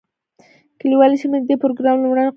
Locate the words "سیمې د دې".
1.21-1.55